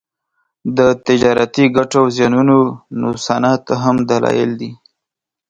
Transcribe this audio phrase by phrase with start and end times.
[0.77, 2.57] د تجارتي ګټو او زیانونو
[3.01, 4.71] نوسانات هم دلایل دي